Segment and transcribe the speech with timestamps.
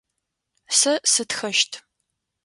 [0.77, 1.71] Сэ сытхэщт.